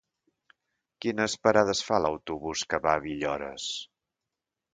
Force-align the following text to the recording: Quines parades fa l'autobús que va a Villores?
Quines 1.05 1.35
parades 1.47 1.81
fa 1.89 1.99
l'autobús 2.07 2.65
que 2.73 2.81
va 2.87 2.95
a 2.95 3.05
Villores? 3.05 3.69